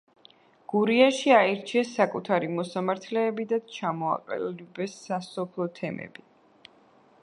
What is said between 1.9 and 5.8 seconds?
საკუთარი მოსამართლეები და ჩამოაყალიბეს სასოფლო